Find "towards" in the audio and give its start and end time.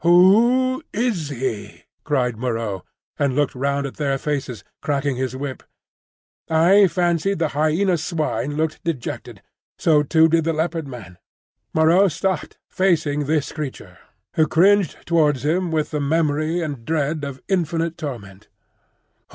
15.05-15.45